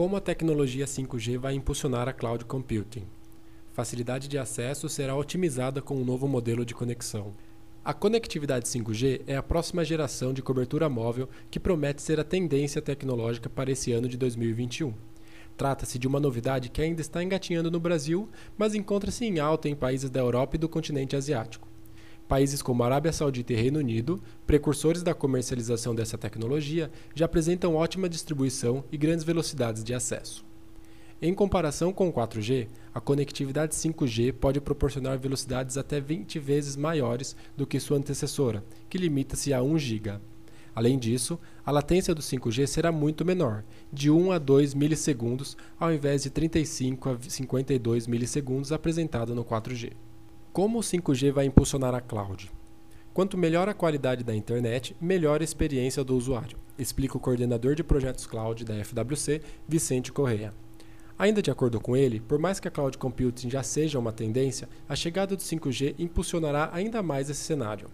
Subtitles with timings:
[0.00, 3.06] Como a tecnologia 5G vai impulsionar a cloud computing?
[3.70, 7.34] Facilidade de acesso será otimizada com um novo modelo de conexão.
[7.84, 12.80] A conectividade 5G é a próxima geração de cobertura móvel que promete ser a tendência
[12.80, 14.94] tecnológica para esse ano de 2021.
[15.54, 18.26] Trata-se de uma novidade que ainda está engatinhando no Brasil,
[18.56, 21.69] mas encontra-se em alta em países da Europa e do continente asiático.
[22.30, 28.08] Países como Arábia Saudita e Reino Unido, precursores da comercialização dessa tecnologia, já apresentam ótima
[28.08, 30.44] distribuição e grandes velocidades de acesso.
[31.20, 37.34] Em comparação com o 4G, a conectividade 5G pode proporcionar velocidades até 20 vezes maiores
[37.56, 40.20] do que sua antecessora, que limita-se a 1 GB.
[40.72, 41.36] Além disso,
[41.66, 46.30] a latência do 5G será muito menor, de 1 a 2 milissegundos, ao invés de
[46.30, 49.94] 35 a 52 milissegundos apresentada no 4G.
[50.52, 52.50] Como o 5G vai impulsionar a cloud?
[53.14, 57.84] Quanto melhor a qualidade da internet, melhor a experiência do usuário, explica o coordenador de
[57.84, 60.52] projetos cloud da FWC, Vicente Correia.
[61.16, 64.68] Ainda de acordo com ele, por mais que a cloud computing já seja uma tendência,
[64.88, 67.88] a chegada do 5G impulsionará ainda mais esse cenário.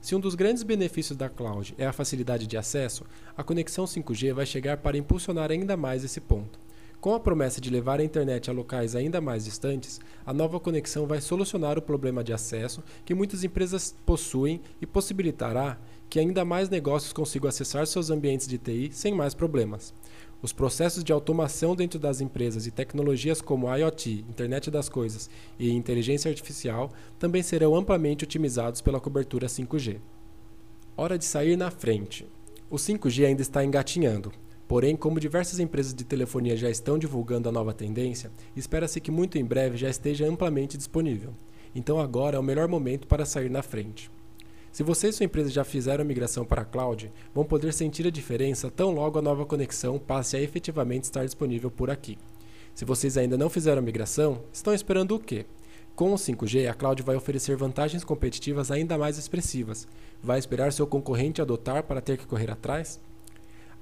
[0.00, 3.04] Se um dos grandes benefícios da cloud é a facilidade de acesso,
[3.36, 6.56] a conexão 5G vai chegar para impulsionar ainda mais esse ponto.
[7.00, 11.06] Com a promessa de levar a internet a locais ainda mais distantes, a nova conexão
[11.06, 15.78] vai solucionar o problema de acesso que muitas empresas possuem e possibilitará
[16.10, 19.94] que ainda mais negócios consigam acessar seus ambientes de TI sem mais problemas.
[20.42, 25.70] Os processos de automação dentro das empresas e tecnologias como IoT, Internet das Coisas e
[25.70, 30.00] inteligência artificial também serão amplamente otimizados pela cobertura 5G.
[30.98, 32.26] Hora de sair na frente.
[32.68, 34.30] O 5G ainda está engatinhando.
[34.70, 39.36] Porém, como diversas empresas de telefonia já estão divulgando a nova tendência, espera-se que muito
[39.36, 41.34] em breve já esteja amplamente disponível.
[41.74, 44.08] Então agora é o melhor momento para sair na frente.
[44.70, 48.06] Se você e sua empresa já fizeram a migração para a cloud, vão poder sentir
[48.06, 52.16] a diferença tão logo a nova conexão passe a efetivamente estar disponível por aqui.
[52.72, 55.46] Se vocês ainda não fizeram a migração, estão esperando o quê?
[55.96, 59.88] Com o 5G, a cloud vai oferecer vantagens competitivas ainda mais expressivas.
[60.22, 63.00] Vai esperar seu concorrente adotar para ter que correr atrás?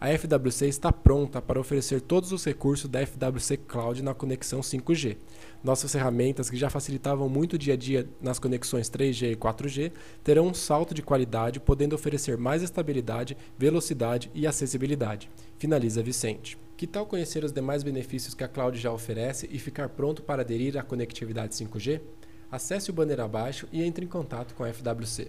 [0.00, 5.16] A FWC está pronta para oferecer todos os recursos da FWC Cloud na conexão 5G.
[5.62, 9.90] Nossas ferramentas, que já facilitavam muito o dia a dia nas conexões 3G e 4G,
[10.22, 15.28] terão um salto de qualidade, podendo oferecer mais estabilidade, velocidade e acessibilidade.
[15.58, 16.56] Finaliza Vicente.
[16.76, 20.42] Que tal conhecer os demais benefícios que a cloud já oferece e ficar pronto para
[20.42, 22.00] aderir à conectividade 5G?
[22.52, 25.28] Acesse o banner abaixo e entre em contato com a FWC.